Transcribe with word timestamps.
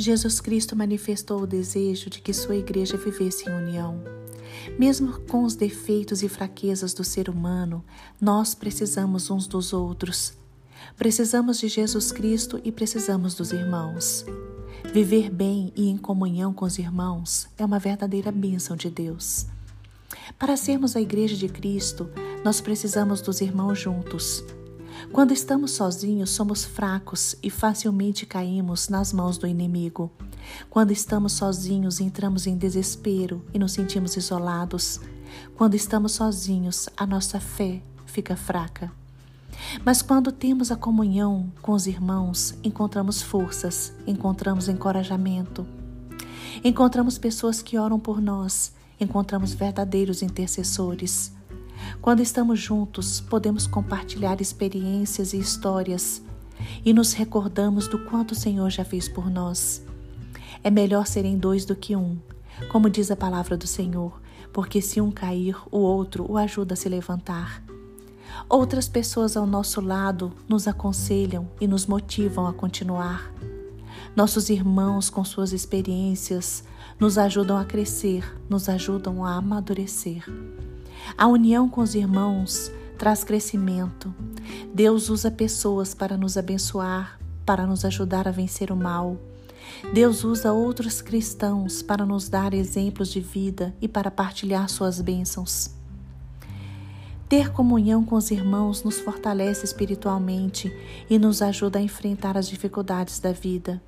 Jesus 0.00 0.40
Cristo 0.40 0.76
manifestou 0.76 1.42
o 1.42 1.46
desejo 1.46 2.08
de 2.08 2.20
que 2.20 2.32
sua 2.32 2.54
igreja 2.54 2.96
vivesse 2.96 3.50
em 3.50 3.52
união. 3.52 4.00
Mesmo 4.78 5.20
com 5.22 5.42
os 5.42 5.56
defeitos 5.56 6.22
e 6.22 6.28
fraquezas 6.28 6.94
do 6.94 7.02
ser 7.02 7.28
humano, 7.28 7.84
nós 8.20 8.54
precisamos 8.54 9.28
uns 9.28 9.48
dos 9.48 9.72
outros. 9.72 10.34
Precisamos 10.96 11.58
de 11.58 11.66
Jesus 11.66 12.12
Cristo 12.12 12.60
e 12.62 12.70
precisamos 12.70 13.34
dos 13.34 13.50
irmãos. 13.50 14.24
Viver 14.94 15.30
bem 15.30 15.72
e 15.74 15.88
em 15.88 15.96
comunhão 15.96 16.52
com 16.52 16.64
os 16.64 16.78
irmãos 16.78 17.48
é 17.58 17.64
uma 17.64 17.80
verdadeira 17.80 18.30
bênção 18.30 18.76
de 18.76 18.88
Deus. 18.88 19.46
Para 20.38 20.56
sermos 20.56 20.94
a 20.94 21.00
Igreja 21.00 21.36
de 21.36 21.48
Cristo, 21.48 22.08
nós 22.44 22.60
precisamos 22.60 23.20
dos 23.20 23.40
irmãos 23.40 23.80
juntos. 23.80 24.44
Quando 25.12 25.32
estamos 25.32 25.72
sozinhos, 25.72 26.30
somos 26.30 26.64
fracos 26.64 27.34
e 27.42 27.50
facilmente 27.50 28.26
caímos 28.26 28.88
nas 28.88 29.12
mãos 29.12 29.38
do 29.38 29.46
inimigo. 29.46 30.10
Quando 30.68 30.92
estamos 30.92 31.32
sozinhos, 31.32 32.00
entramos 32.00 32.46
em 32.46 32.56
desespero 32.56 33.44
e 33.52 33.58
nos 33.58 33.72
sentimos 33.72 34.16
isolados. 34.16 35.00
Quando 35.56 35.74
estamos 35.74 36.12
sozinhos, 36.12 36.88
a 36.96 37.06
nossa 37.06 37.40
fé 37.40 37.82
fica 38.06 38.36
fraca. 38.36 38.92
Mas 39.84 40.02
quando 40.02 40.30
temos 40.30 40.70
a 40.70 40.76
comunhão 40.76 41.52
com 41.62 41.72
os 41.72 41.86
irmãos, 41.86 42.54
encontramos 42.62 43.22
forças, 43.22 43.92
encontramos 44.06 44.68
encorajamento. 44.68 45.66
Encontramos 46.62 47.18
pessoas 47.18 47.62
que 47.62 47.78
oram 47.78 47.98
por 47.98 48.20
nós, 48.20 48.72
encontramos 49.00 49.52
verdadeiros 49.52 50.22
intercessores. 50.22 51.32
Quando 52.00 52.20
estamos 52.20 52.60
juntos, 52.60 53.20
podemos 53.20 53.66
compartilhar 53.66 54.40
experiências 54.40 55.32
e 55.32 55.38
histórias 55.38 56.22
e 56.84 56.92
nos 56.92 57.12
recordamos 57.12 57.88
do 57.88 57.98
quanto 58.06 58.32
o 58.32 58.36
Senhor 58.36 58.70
já 58.70 58.84
fez 58.84 59.08
por 59.08 59.30
nós. 59.30 59.82
É 60.62 60.70
melhor 60.70 61.06
serem 61.06 61.38
dois 61.38 61.64
do 61.64 61.76
que 61.76 61.94
um, 61.94 62.18
como 62.70 62.90
diz 62.90 63.10
a 63.10 63.16
palavra 63.16 63.56
do 63.56 63.66
Senhor, 63.66 64.20
porque 64.52 64.80
se 64.80 65.00
um 65.00 65.10
cair, 65.10 65.56
o 65.70 65.78
outro 65.78 66.26
o 66.28 66.36
ajuda 66.36 66.74
a 66.74 66.76
se 66.76 66.88
levantar. 66.88 67.62
Outras 68.48 68.88
pessoas 68.88 69.36
ao 69.36 69.46
nosso 69.46 69.80
lado 69.80 70.32
nos 70.48 70.66
aconselham 70.66 71.48
e 71.60 71.66
nos 71.66 71.86
motivam 71.86 72.46
a 72.46 72.52
continuar. 72.52 73.32
Nossos 74.16 74.48
irmãos, 74.48 75.10
com 75.10 75.24
suas 75.24 75.52
experiências, 75.52 76.64
nos 76.98 77.18
ajudam 77.18 77.56
a 77.56 77.64
crescer, 77.64 78.24
nos 78.48 78.68
ajudam 78.68 79.24
a 79.24 79.34
amadurecer. 79.34 80.24
A 81.16 81.26
união 81.26 81.68
com 81.68 81.80
os 81.80 81.94
irmãos 81.94 82.70
traz 82.98 83.22
crescimento. 83.24 84.14
Deus 84.74 85.08
usa 85.08 85.30
pessoas 85.30 85.94
para 85.94 86.16
nos 86.16 86.36
abençoar, 86.36 87.18
para 87.46 87.66
nos 87.66 87.84
ajudar 87.84 88.26
a 88.26 88.32
vencer 88.32 88.70
o 88.70 88.76
mal. 88.76 89.16
Deus 89.92 90.24
usa 90.24 90.52
outros 90.52 91.00
cristãos 91.00 91.82
para 91.82 92.04
nos 92.04 92.28
dar 92.28 92.52
exemplos 92.54 93.08
de 93.08 93.20
vida 93.20 93.74
e 93.80 93.88
para 93.88 94.10
partilhar 94.10 94.68
suas 94.68 95.00
bênçãos. 95.00 95.70
Ter 97.28 97.52
comunhão 97.52 98.04
com 98.04 98.16
os 98.16 98.30
irmãos 98.30 98.82
nos 98.82 98.98
fortalece 98.98 99.64
espiritualmente 99.64 100.74
e 101.10 101.18
nos 101.18 101.42
ajuda 101.42 101.78
a 101.78 101.82
enfrentar 101.82 102.38
as 102.38 102.48
dificuldades 102.48 103.20
da 103.20 103.32
vida. 103.32 103.82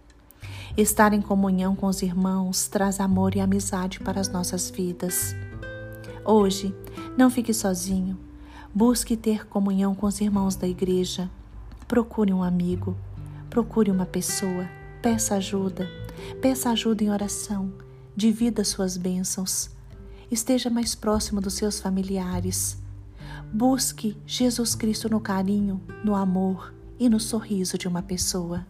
Estar 0.76 1.12
em 1.14 1.22
comunhão 1.22 1.74
com 1.74 1.86
os 1.86 2.02
irmãos 2.02 2.68
traz 2.68 3.00
amor 3.00 3.34
e 3.34 3.40
amizade 3.40 3.98
para 4.00 4.20
as 4.20 4.28
nossas 4.28 4.70
vidas. 4.70 5.34
Hoje, 6.24 6.74
não 7.16 7.30
fique 7.30 7.52
sozinho. 7.52 8.18
Busque 8.74 9.16
ter 9.16 9.46
comunhão 9.46 9.94
com 9.94 10.06
os 10.06 10.20
irmãos 10.20 10.54
da 10.54 10.66
igreja. 10.66 11.30
Procure 11.88 12.32
um 12.32 12.42
amigo. 12.42 12.96
Procure 13.48 13.90
uma 13.90 14.06
pessoa. 14.06 14.68
Peça 15.02 15.34
ajuda. 15.34 15.88
Peça 16.40 16.70
ajuda 16.70 17.02
em 17.02 17.10
oração. 17.10 17.72
Divida 18.14 18.64
suas 18.64 18.96
bênçãos. 18.96 19.70
Esteja 20.30 20.70
mais 20.70 20.94
próximo 20.94 21.40
dos 21.40 21.54
seus 21.54 21.80
familiares. 21.80 22.78
Busque 23.52 24.16
Jesus 24.24 24.76
Cristo 24.76 25.08
no 25.08 25.20
carinho, 25.20 25.80
no 26.04 26.14
amor 26.14 26.72
e 26.98 27.08
no 27.08 27.18
sorriso 27.18 27.76
de 27.76 27.88
uma 27.88 28.02
pessoa. 28.02 28.64